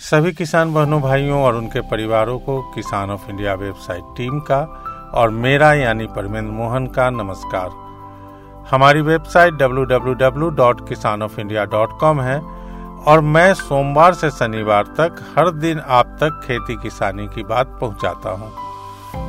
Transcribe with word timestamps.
सभी 0.00 0.32
किसान 0.32 0.74
बहनों, 0.74 1.00
भाइयों 1.00 1.42
और 1.42 1.54
उनके 1.54 1.80
परिवारों 1.80 2.38
को 2.38 2.62
किसान 2.62 3.10
ऑफ़ 3.10 3.30
इंडिया 3.30 3.54
वेबसाइट 3.54 4.04
टीम 4.16 4.40
का 4.40 4.82
और 5.14 5.30
मेरा 5.30 5.74
यानी 5.74 6.06
परमेंद्र 6.06 6.52
मोहन 6.52 6.86
का 6.86 7.10
नमस्कार 7.10 7.70
हमारी 8.70 9.00
वेबसाइट 9.00 9.54
www.kisanofindia.com 9.54 12.20
है 12.20 12.40
और 13.04 13.20
मैं 13.20 13.54
सोमवार 13.54 14.14
से 14.14 14.30
शनिवार 14.30 14.82
तक 14.82 15.34
हर 15.38 15.50
दिन 15.50 15.80
आप 15.80 16.06
तक 16.06 16.40
खेती 16.44 16.74
किसानी 16.74 17.26
की 17.26 17.42
बात 17.42 17.78
पहुंचाता 17.80 18.30
हूँ। 18.30 18.52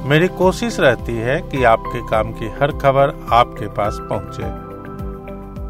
मेरी 0.10 0.28
कोशिश 0.28 0.80
रहती 0.80 1.18
है 1.18 1.42
कि 1.42 1.64
आपके 1.64 2.08
काम 2.08 2.32
की 2.32 2.46
हर 2.46 2.72
खबर 2.72 3.28
आपके 3.34 3.68
पास 3.68 3.98
पहुँचे 4.02 4.44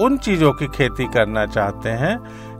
उन 0.00 0.16
चीज़ों 0.18 0.52
की 0.52 0.66
खेती 0.68 1.06
करना 1.06 1.44
चाहते 1.46 1.88
हैं, 1.96 2.18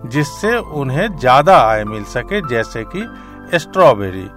जिससे 0.08 0.56
उन्हें 0.56 1.08
ज़्यादा 1.16 1.56
आय 1.60 1.84
मिल 1.84 2.04
सके, 2.06 2.40
जैसे 2.48 2.84
कि 2.86 3.58
स्ट्रॉबेरी। 3.58 4.28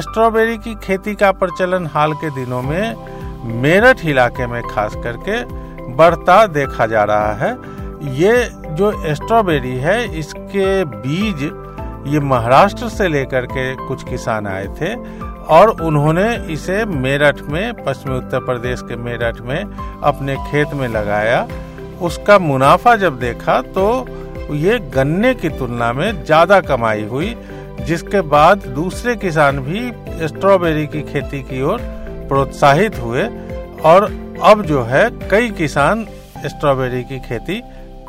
स्ट्रॉबेरी 0.00 0.56
की 0.58 0.74
खेती 0.74 1.14
का 1.14 1.30
प्रचलन 1.32 1.86
हाल 1.86 2.12
के 2.14 2.30
दिनों 2.34 2.62
में 2.62 3.33
मेरठ 3.44 4.04
इलाके 4.06 4.46
में 4.46 4.62
खास 4.64 4.94
करके 5.04 5.42
बढ़ता 5.94 6.46
देखा 6.48 6.86
जा 6.86 7.04
रहा 7.04 7.32
है। 7.34 7.52
ये 8.14 8.32
जो 8.70 8.92
स्ट्रॉबेरी 9.14 9.76
है, 9.78 10.18
इसके 10.18 10.84
बीज 10.86 11.42
ये 12.06 12.20
महाराष्ट्र 12.22 12.88
से 12.88 13.08
लेकर 13.08 13.46
के 13.46 13.74
कुछ 13.78 14.02
किसान 14.04 14.46
आए 14.46 14.66
थे 14.80 14.94
और 15.54 15.70
उन्होंने 15.82 16.34
इसे 16.52 16.84
मेरठ 16.86 17.40
में, 17.42 17.84
पश्चिमी 17.84 18.16
उत्तर 18.16 18.44
प्रदेश 18.44 18.82
के 18.82 18.96
मेरठ 18.98 19.40
में 19.40 19.62
अपने 20.02 20.36
खेत 20.50 20.74
में 20.74 20.86
लगाया। 20.88 21.46
उसका 22.02 22.38
मुनाफा 22.40 22.94
जब 22.96 23.18
देखा 23.18 23.60
तो 23.74 23.86
ये 24.54 24.78
गन्ने 24.94 25.34
की 25.34 25.48
तुलना 25.48 25.92
में 25.92 26.24
ज़्यादा 26.24 26.60
कमाई 26.62 27.04
हुई, 27.04 27.34
जिसके 27.80 28.20
बाद 28.28 28.66
दूसरे 28.74 29.14
किसान 29.16 29.58
भी 29.60 30.26
स्ट्रॉबेरी 30.28 30.86
की 30.86 31.02
खेती 31.02 31.42
की 31.42 31.62
ओर 31.62 31.80
प्रोत्साहित 32.28 32.98
हुए 32.98 33.22
और 33.84 34.04
अब 34.44 34.62
जो 34.62 34.82
है 34.82 35.08
कई 35.30 35.50
किसान 35.50 36.04
स्ट्रॉबेरी 36.46 37.02
की 37.04 37.18
खेती 37.20 37.60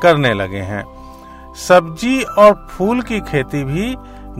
करने 0.02 0.32
लगे 0.34 0.60
हैं। 0.62 0.84
सब्ज़ी 1.58 2.22
और 2.38 2.54
फूल 2.70 3.00
की 3.02 3.20
खेती 3.20 3.62
भी 3.64 3.94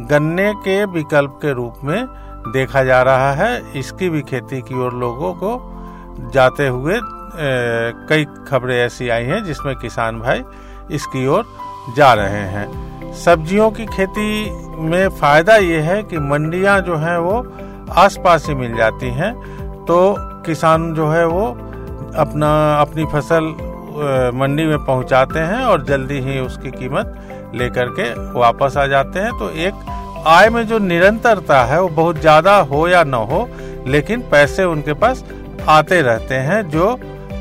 गन्ने 0.06 0.52
के 0.54 0.84
विकल्प 0.84 1.38
के 1.42 1.52
रूप 1.52 1.80
में 1.84 2.06
देखा 2.52 2.82
जा 2.84 3.02
रहा 3.02 3.32
है। 3.32 3.78
इसकी 3.78 4.08
भी 4.08 4.22
खेती 4.22 4.60
की 4.62 4.80
ओर 4.84 4.94
लोगों 4.94 5.32
को 5.34 6.30
जाते 6.34 6.66
हुए 6.68 6.94
ए, 6.94 7.92
कई 8.08 8.24
खबरें 8.48 8.76
ऐसी 8.76 9.08
आई 9.08 9.24
हैं 9.24 9.42
जिसमें 9.44 9.74
किसान 9.76 10.20
भाई 10.20 10.42
इसकी 10.90 11.26
ओर 11.26 11.44
जा 11.96 12.12
रहे 12.14 12.44
हैं। 12.48 13.12
सब्जियों 13.14 13.70
की 13.70 13.86
खेती 13.86 14.50
में 14.80 15.08
फ़ायदा 15.10 15.56
ये 15.56 15.80
है 15.80 16.02
कि 16.02 16.18
मंडियाँ 16.18 16.80
जो 16.80 16.96
हैं 16.96 17.16
वो 17.18 17.36
आसपास 17.94 18.46
ही 18.48 18.54
मिल 18.54 18.76
जाती 18.76 19.10
हैं। 19.10 19.32
तो 19.88 20.14
किसान 20.46 20.92
जो 20.94 21.08
है 21.08 21.26
वो 21.26 21.46
अपना 22.18 22.50
अपनी 22.80 23.04
फ़सल 23.12 23.44
मंडी 24.36 24.64
में 24.64 24.78
पहुंचाते 24.84 25.38
हैं 25.40 25.62
और 25.64 25.84
जल्दी 25.84 26.18
ही 26.20 26.38
उसकी 26.40 26.70
कीमत 26.70 27.52
लेकर 27.54 27.88
के 27.90 28.12
वापस 28.32 28.76
आ 28.76 28.86
जाते 28.86 29.18
हैं। 29.18 29.30
तो 29.38 29.50
एक 29.50 30.24
आय 30.26 30.48
में 30.50 30.66
जो 30.66 30.78
निरंतरता 30.78 31.62
है 31.64 31.80
वो 31.82 31.88
बहुत 31.96 32.20
ज़्यादा 32.20 32.56
हो 32.62 32.86
या 32.88 33.02
न 33.04 33.14
हो 33.30 33.48
लेकिन 33.86 34.20
पैसे 34.30 34.64
उनके 34.64 34.92
पास 34.94 35.24
आते 35.68 36.00
रहते 36.02 36.34
हैं 36.34 36.62
जो 36.70 36.98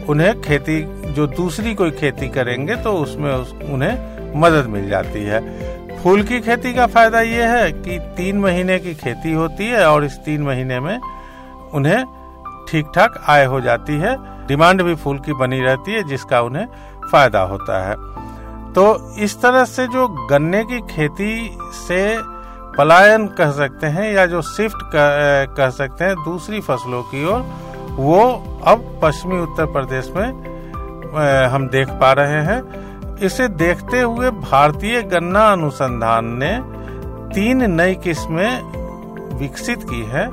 उन्हें 0.10 0.42
खेती 0.42 0.82
जो 1.14 1.28
दूसरी 1.28 1.74
कोई 1.76 1.92
खेती 1.92 2.28
करेंगे 2.30 2.76
तो 2.76 2.94
उसमें 2.94 3.32
उस, 3.34 3.54
उन्हें 3.64 4.40
मदद 4.40 4.66
मिल 4.70 4.90
जाती 4.90 5.24
है। 5.24 5.40
फूल 6.04 6.24
की 6.24 6.40
खेती 6.42 6.74
का 6.74 6.86
फ़ायदा 6.88 7.22
ये 7.22 7.44
है 7.48 7.72
कि 7.74 7.98
तीन 8.18 8.40
महीने 8.40 8.80
की 8.80 8.94
खेती 8.96 9.32
होती 9.34 9.68
है 9.68 9.86
और 9.86 10.06
इस 10.06 10.18
तीन 10.26 10.42
महीने 10.42 10.80
में 10.80 11.00
उन्हें 11.74 12.04
ठीक 12.68 12.92
ठाक 12.96 13.24
आय 13.30 13.46
हो 13.46 13.62
जाती 13.62 13.98
है, 13.98 14.16
डिमांड 14.48 14.82
भी 14.82 14.96
फूल 14.96 15.20
की 15.20 15.34
बनी 15.34 15.60
रहती 15.62 15.92
है, 15.92 16.04
जिसका 16.04 16.42
उन्हें 16.42 16.68
फ़ायदा 17.12 17.42
होता 17.44 17.84
है। 17.88 17.96
तो 18.74 19.16
इस 19.16 19.42
तरह 19.42 19.66
से 19.66 19.88
जो 19.88 20.08
गन्ने 20.30 20.64
की 20.64 20.80
खेती 20.88 21.58
से 21.78 22.18
पलायन 22.78 23.28
कह 23.28 23.52
सकते 23.52 23.88
हैं, 23.88 24.12
या 24.14 24.26
जो 24.26 24.42
शिफ्ट 24.42 24.78
कह 25.58 25.70
सकते 25.72 26.04
हैं 26.04 26.16
दूसरी 26.16 26.60
फ़सलों 26.62 27.02
की 27.04 27.26
ओर, 27.26 27.46
वो 27.92 28.22
अब 28.66 29.00
पश्चिमी 29.04 29.40
उत्तर 29.40 29.66
प्रदेश 29.66 30.12
में 30.16 31.48
हम 31.48 31.68
देख 31.68 31.90
पा 32.00 32.12
रहे 32.14 32.42
हैं। 32.44 32.62
इसे 33.18 33.48
देखते 33.50 34.00
हुए 34.02 34.30
भारतीय 34.32 35.02
गन्ना 35.04 35.46
अनुसंधान 35.52 36.26
ने 36.44 36.52
तीन 37.34 37.72
नई 37.72 37.96
किस्में 37.96 38.62
विकसित 39.40 39.84
की 39.84 40.04
है। 40.06 40.26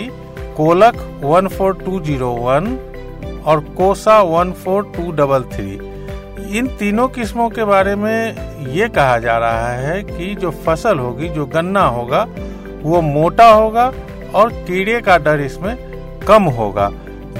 कोलक 0.58 0.96
one 1.24 1.48
four 1.58 1.74
two 1.86 2.00
zero 2.06 2.30
one 2.48 2.64
और 3.48 3.58
कोसा 3.78 4.22
one 4.34 4.48
four 4.64 4.80
two 4.96 5.04
double 5.22 5.44
three 5.54 5.72
इन 6.50 6.68
तीनों 6.80 7.08
किस्मों 7.08 7.50
के 7.50 7.64
बारे 7.64 7.96
में 7.96 8.68
ये 8.68 8.88
कहा 8.90 9.18
जा 9.20 9.38
रहा 9.38 9.70
है 9.70 10.02
कि 10.04 10.34
जो 10.36 10.52
फ़सल 10.66 11.00
होगी, 11.00 11.28
जो 11.30 11.46
गन्ना 11.48 11.84
होगा, 11.88 12.24
वो 12.82 13.02
मोटा 13.02 13.50
होगा 13.50 13.86
और 14.36 14.52
कीड़े 14.66 15.00
का 15.02 15.18
डर 15.18 15.42
इसमें 15.42 15.76
कम 16.28 16.44
होगा। 16.54 16.90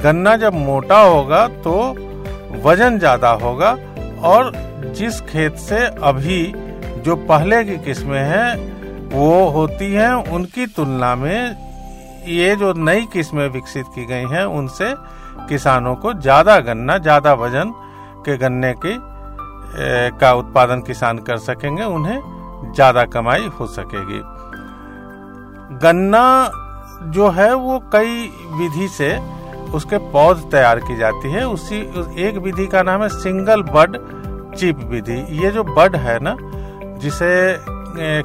गन्ना 0.02 0.36
जब 0.36 0.54
मोटा 0.56 1.00
होगा 1.00 1.46
तो 1.64 1.74
वज़न 2.62 2.98
ज़्यादा 2.98 3.30
होगा 3.42 3.70
और 4.24 4.52
जिस 4.96 5.20
खेत 5.22 5.56
से 5.58 5.84
अभी 6.04 6.42
जो 7.04 7.16
पहले 7.18 7.62
की 7.64 7.76
किस्में 7.84 8.20
हैं, 8.20 9.08
वो 9.10 9.48
होती 9.50 9.92
हैं, 9.92 10.12
उनकी 10.30 10.66
तुलना 10.68 11.14
में 11.16 11.56
ये 12.28 12.54
जो 12.56 12.72
नई 12.78 13.06
किस्में 13.12 13.46
विकसित 13.48 13.86
की 13.94 14.04
गई 14.06 14.26
हैं, 14.28 14.44
उनसे 14.44 14.94
किसानों 15.48 15.94
को 15.96 16.12
ज़्यादा 16.14 16.58
गन्ना, 16.60 16.98
ज़्यादा 16.98 17.32
वज़न 17.34 17.72
के 18.20 18.36
गन्ने 18.38 18.72
की 18.76 18.92
ए, 18.92 20.10
का 20.20 20.32
उत्पादन 20.34 20.80
किसान 20.82 21.18
कर 21.20 21.36
सकेंगे 21.40 21.84
उन्हें 21.84 22.72
ज़्यादा 22.74 23.04
कमाई 23.06 23.46
हो 23.60 23.66
सकेगी। 23.68 24.20
गन्ना 25.78 26.24
जो 27.12 27.28
है 27.30 27.52
वो 27.56 27.78
कई 27.92 28.26
विधि 28.54 28.88
से 28.90 29.16
उसके 29.74 29.98
पौध 30.12 30.50
तैयार 30.50 30.80
की 30.80 30.96
जाती 30.96 31.32
है। 31.32 31.46
उसी 31.48 31.78
एक 32.20 32.36
विधि 32.38 32.66
का 32.66 32.82
नाम 32.82 33.02
है 33.02 33.08
सिंगल 33.10 33.62
बड 33.64 33.96
चिप 34.54 34.78
विधि। 34.90 35.18
ये 35.42 35.50
जो 35.50 35.64
बड 35.66 35.96
है 35.98 36.18
ना 36.22 36.36
जिसे 37.00 37.30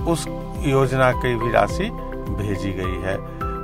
उस 0.06 0.26
योजना 0.66 1.12
की 1.14 1.36
भी 1.36 1.52
राशि 1.52 1.90
भेजी 2.32 2.72
गई 2.74 3.02
है। 3.02 3.18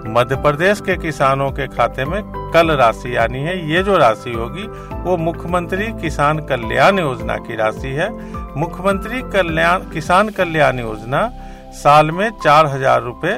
मध्य 0.07 0.35
प्रदेश 0.35 0.81
के 0.81 0.95
किसानों 0.97 1.49
के 1.51 1.67
खाते 1.67 2.05
में 2.05 2.21
कल 2.53 2.71
राशि 2.71 3.15
आनी 3.15 3.39
है, 3.39 3.55
ये 3.69 3.83
जो 3.83 3.97
राशि 3.97 4.31
होगी, 4.31 4.63
वो 5.03 5.17
मुख्यमंत्री 5.19 5.91
किसान 6.01 6.39
कल्याण 6.47 6.99
योजना 6.99 7.35
की 7.37 7.55
राशि 7.55 7.87
है। 7.89 8.09
मुख्यमंत्री 8.57 9.21
कल्याण, 9.31 9.89
किसान 9.89 10.29
कल्याण 10.29 10.79
योजना 10.79 11.29
साल 11.73 12.11
में 12.11 12.29
चार 12.43 12.65
हज़ार 12.65 13.01
रूपए 13.01 13.37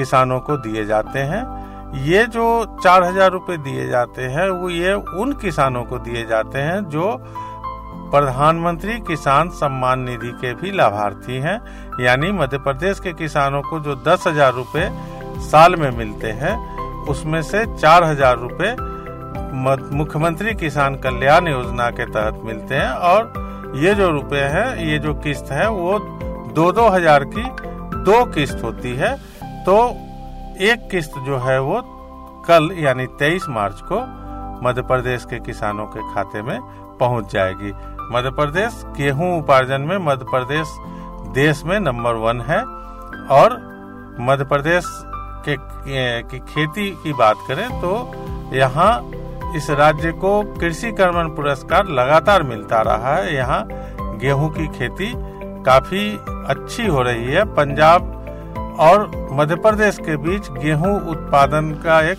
किसानों 0.00 0.40
को 0.40 0.56
दिए 0.58 0.84
जाते 0.86 1.18
हैं। 1.30 1.44
ये 2.00 2.24
जो 2.28 2.46
चार 2.82 3.04
हज़ार 3.04 3.30
रूपए 3.32 3.56
दिए 3.58 3.86
जाते 3.88 4.22
हैं, 4.24 4.48
वो 4.50 4.68
ये 4.70 4.92
उन 4.92 5.32
किसानों 5.42 5.84
को 5.84 5.98
दिए 6.00 6.24
जाते 6.26 6.58
हैं 6.60 6.82
जो 6.88 7.16
प्रधानमंत्री 8.12 8.98
किसान 9.06 9.48
सम्मान 9.56 10.00
निधि 10.00 10.30
के 10.40 10.52
भी 10.54 10.70
लाभार्थी 10.72 11.36
हैं। 11.40 11.60
यानी 12.00 12.30
मध्य 12.32 12.58
प्रदेश 12.60 13.00
के 13.00 13.12
किसानों 13.14 13.62
को 13.62 13.78
जो 13.80 13.94
दस 14.04 14.26
हज़ार 14.26 14.52
रूपए 14.54 14.88
साल 15.42 15.76
में 15.76 15.90
मिलते 15.90 16.30
हैं, 16.34 16.54
उसमें 17.06 17.40
से 17.42 17.64
चार 17.76 18.04
हज़ार 18.04 18.38
रूपए 18.38 18.74
मुख्यमंत्री 19.96 20.54
किसान 20.56 20.96
कल्याण 20.98 21.48
योजना 21.48 21.90
के 21.90 22.04
तहत 22.06 22.40
मिलते 22.44 22.74
हैं। 22.74 22.90
और 22.90 23.72
ये 23.76 23.94
जो 23.94 24.10
रुपए 24.10 24.40
हैं, 24.48 24.76
ये 24.82 24.98
जो 24.98 25.14
किस्त 25.16 25.50
है, 25.52 25.68
वो 25.70 25.98
दो 26.54 26.70
दो 26.72 26.88
हज़ार 26.88 27.24
की 27.26 27.42
दो 28.04 28.24
किस्त 28.32 28.62
होती 28.64 28.94
है। 28.96 29.12
तो 29.60 29.76
एक 30.64 30.88
किस्त 30.90 31.18
जो 31.26 31.38
है 31.38 31.60
वो 31.60 31.80
कल 32.48 32.68
यानी 32.78 33.06
23 33.18 33.48
मार्च 33.48 33.80
को 33.82 34.00
मध्य 34.64 34.82
प्रदेश 34.82 35.24
के 35.24 35.38
किसानों 35.40 35.86
के 35.86 36.00
खाते 36.14 36.42
में 36.42 36.58
पहुँच 37.00 37.32
जाएगी। 37.32 37.72
मध्य 38.12 38.30
प्रदेश 38.30 38.82
गेहूँ 38.96 39.36
उपार्जन 39.38 39.80
में 39.80 39.96
मध्य 39.98 40.24
प्रदेश 40.30 40.74
देश 41.34 41.62
में 41.64 41.78
नंबर 41.80 42.14
वन 42.16 42.40
है 42.40 42.60
और 43.36 43.56
मध्य 44.20 44.44
प्रदेश 44.44 44.84
के 45.44 45.56
की 46.22 46.38
खेती 46.46 46.90
की 47.02 47.12
बात 47.12 47.36
करें 47.48 47.68
तो 47.80 47.92
यहाँ 48.54 48.92
इस 49.56 49.70
राज्य 49.72 50.12
को 50.14 50.42
कृषि 50.58 50.90
कर्मण 50.92 51.28
पुरस्कार 51.36 51.86
लगातार 51.88 52.42
मिलता 52.42 52.80
रहा 52.82 53.14
है। 53.14 53.34
यहाँ 53.34 53.64
गेहूँ 54.18 54.50
की 54.54 54.66
खेती 54.68 55.12
काफ़ी 55.64 56.08
अच्छी 56.48 56.86
हो 56.86 57.02
रही 57.02 57.24
है। 57.26 57.44
पंजाब 57.54 58.16
और 58.78 59.28
मध्य 59.32 59.56
प्रदेश 59.56 59.98
के 59.98 60.16
बीच 60.16 60.52
गेहूँ 60.52 61.10
उत्पादन 61.10 61.80
का 61.84 62.10
एक 62.10 62.18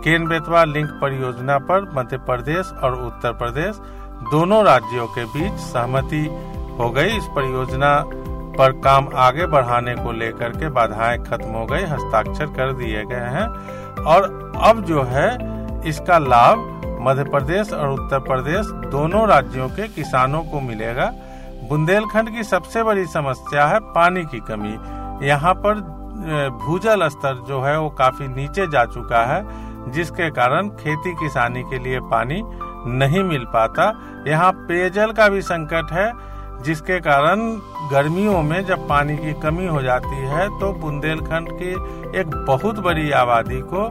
केन 0.04 0.26
बेतवा 0.26 0.64
लिंक 0.64 0.90
परियोजना 1.02 1.58
पर 1.58 1.90
मध्य 1.94 2.18
प्रदेश 2.18 2.72
और 2.82 2.94
उत्तर 3.02 3.32
प्रदेश 3.32 3.76
दोनों 4.30 4.64
राज्यों 4.64 5.06
के 5.06 5.24
बीच 5.24 5.52
सहमति 5.52 6.24
हो 6.78 6.90
गई। 6.90 7.16
इस 7.16 7.28
परियोजना 7.36 7.94
पर 8.58 8.72
काम 8.80 9.08
आगे 9.14 9.46
बढ़ाने 9.46 9.94
को 9.94 10.12
लेकर 10.12 10.48
के 10.48 10.68
बाधाएँ 10.68 11.18
खत्म 11.18 11.50
हो 11.50 11.66
गई, 11.66 11.82
हस्ताक्षर 11.82 12.46
कर 12.46 12.72
दिए 12.72 13.04
गए 13.04 13.30
हैं। 13.30 13.46
और 14.04 14.52
अब 14.62 14.84
जो 14.84 15.02
है, 15.02 15.28
इसका 15.88 16.18
लाभ 16.18 16.81
मध्य 17.02 17.24
प्रदेश 17.24 17.72
और 17.72 17.88
उत्तर 17.90 18.18
प्रदेश 18.20 18.66
दोनों 18.90 19.26
राज्यों 19.28 19.68
के 19.68 19.88
किसानों 19.90 20.42
को 20.44 20.60
मिलेगा। 20.60 21.10
बुंदेलखंड 21.68 22.30
की 22.30 22.42
सबसे 22.44 22.82
बड़ी 22.82 23.04
समस्या 23.08 23.66
है 23.66 23.78
पानी 23.92 24.24
की 24.24 24.40
कमी। 24.48 25.26
यहाँ 25.26 25.54
पर 25.56 25.80
भूजल 26.58 27.08
स्तर 27.08 27.42
जो 27.48 27.60
है 27.62 27.78
वो 27.80 27.88
काफ़ी 27.98 28.26
नीचे 28.28 28.66
जा 28.66 28.84
चुका 28.86 29.24
है, 29.26 29.44
जिसके 29.92 30.30
कारण 30.30 30.68
खेती 30.76 31.14
किसानी 31.16 31.62
के 31.62 31.78
लिए 31.78 32.00
पानी 32.10 32.42
नहीं 32.88 33.22
मिल 33.24 33.44
पाता। 33.52 33.92
यहाँ 34.28 34.52
पेयजल 34.68 35.12
का 35.12 35.28
भी 35.28 35.42
संकट 35.42 35.92
है, 35.92 36.12
जिसके 36.64 36.98
कारण 37.00 37.40
गर्मियों 37.90 38.42
में 38.42 38.64
जब 38.66 38.88
पानी 38.88 39.16
की 39.16 39.32
कमी 39.40 39.66
हो 39.66 39.82
जाती 39.82 40.16
है 40.28 40.48
तो 40.58 40.72
बुंदेलखंड 40.80 41.48
की 41.52 41.70
एक 42.20 42.34
बहुत 42.46 42.78
बड़ी 42.80 43.10
आबादी 43.12 43.60
को 43.64 43.88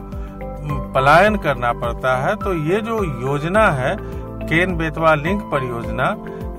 पलायन 0.94 1.36
करना 1.36 1.74
पड़ता 1.74 2.18
है 2.18 2.36
तो 2.36 2.54
ये 2.54 2.82
जो 2.82 3.04
योजना 3.04 3.68
है, 3.68 3.98
केन 4.48 4.78
बेतवा 4.78 5.16
लिंक 5.16 5.42
परियोजना, 5.42 6.18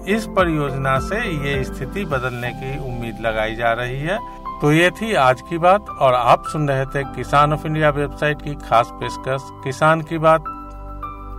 इस 0.09 0.27
परियोजना 0.27 0.99
से 0.99 1.49
ये 1.49 1.65
स्थिति 1.65 2.05
बदलने 2.05 2.51
की 2.51 2.79
उम्मीद 2.79 3.19
लगाई 3.21 3.55
जा 3.55 3.73
रही 3.73 3.99
है। 3.99 4.19
तो 4.61 4.73
ये 4.73 4.91
थी 4.91 5.15
आज 5.15 5.41
की 5.41 5.59
बात, 5.59 5.87
और 6.01 6.15
आप 6.15 6.45
सुन 6.47 6.69
रहे 6.69 6.87
थे 6.87 7.05
किसान 7.05 7.53
ऑफ़ 7.53 7.67
इंडिया 7.67 7.91
वेबसाइट 7.91 8.43
की 8.43 8.55
खास 8.55 8.91
पेशकश, 8.93 9.61
किसान 9.65 10.03
की 10.03 10.19
बात। 10.19 10.45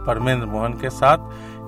परमेंद्र 0.07 0.45
मोहन 0.45 0.73
के 0.73 0.89
साथ, 0.89 1.17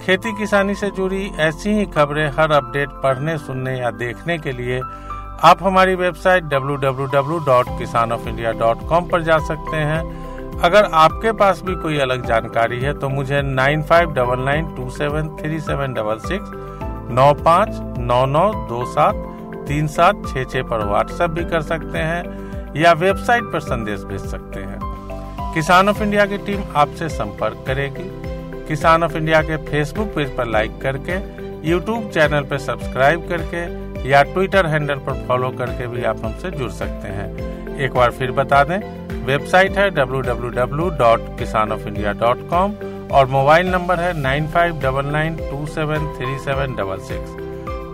खेती 0.06 0.38
किसानी 0.38 0.76
से 0.76 0.92
जुड़ी 0.92 1.32
ऐसी 1.40 1.70
ही 1.70 1.86
खबरें 1.86 2.32
हर 2.40 2.52
अपडेट 2.52 2.90
पढ़ने, 2.90 3.38
सुनने 3.38 3.80
या 3.80 3.92
देखने 3.92 4.38
के 4.38 4.52
लिए 4.52 4.82
आप 5.44 5.58
हमारी 5.62 5.96
वेबसाइट 5.96 6.44
www.kisanofindia.com 6.44 9.12
पर 9.12 9.22
जा 9.22 9.38
सकते 9.38 9.78
हैं। 9.78 10.25
अगर 10.64 10.84
आपके 10.94 11.32
पास 11.32 11.62
भी 11.62 11.76
कोई 11.76 11.98
अलग 12.00 12.26
जानकारी 12.26 12.80
है 12.80 12.94
तो 12.94 13.10
मुझे 13.10 13.42
nine 13.42 13.82
five 13.84 14.14
double 14.14 14.40
nine 14.40 14.74
two 14.76 14.90
seven 14.90 15.30
three 15.38 15.60
seven 15.60 15.94
double 15.94 16.18
six, 16.20 16.52
नौ 17.12 17.34
पाँच 17.34 17.98
नौ 18.00 18.26
नौ 18.26 18.52
दो 18.70 18.86
सात 18.86 19.16
तीन 19.68 19.88
सात 19.88 20.22
छः 20.28 20.44
छः 20.44 20.64
पर 20.64 20.86
व्हाट्सएप 20.88 21.30
भी 21.30 21.44
कर 21.46 21.62
सकते 21.62 21.98
हैं, 21.98 22.74
या 22.76 22.92
वेबसाइट 22.94 23.44
पर 23.44 23.60
संदेश 23.60 24.04
भेज 24.04 24.22
सकते 24.22 24.60
हैं। 24.60 25.54
किसान 25.54 25.90
ऑफ़ 25.90 26.04
इंडिया 26.04 26.26
की 26.26 26.38
टीम 26.38 26.64
आपसे 26.76 27.10
संपर्क 27.10 27.64
करेगी। 27.68 28.10
किसान 28.68 29.04
ऑफ़ 29.04 29.18
इंडिया 29.18 29.42
के 29.42 29.58
फेसबुक 29.66 30.08
पेज 30.08 30.36
पर 30.38 30.48
लाइक 30.48 30.82
करके, 30.82 31.18
यूट्यूब 31.70 32.10
चैनल 32.10 32.44
पर 32.44 32.58
सब्सक्राइब 32.58 33.28
करके, 33.30 34.10
या 34.10 34.24
ट्विटर 34.24 34.66
हैंडल 34.66 34.96
पर 34.96 35.26
फॉलो 35.28 35.50
करके 35.50 35.88
भी 35.88 36.04
आप 36.04 36.26
हमसे 36.26 36.52
जुड़ 36.52 36.72
सकते 36.72 37.08
हैं। 37.08 37.65
एक 37.76 37.94
बार 37.94 38.12
फिर 38.12 38.32
बता 38.32 38.64
दें, 38.64 38.80
वेबसाइट 39.26 39.72
है 39.72 39.92
www.kisanofindia.com 39.92 42.72
और 43.12 43.26
मोबाइल 43.26 43.68
नंबर 43.68 44.00
है 44.00 44.22
nine 44.22 44.48
five 44.48 44.80
double 44.80 45.06
nine 45.06 45.36
two 45.36 45.66
seven 45.66 46.18
three 46.18 46.40
seven 46.40 46.76
double 46.76 46.98
six 46.98 47.30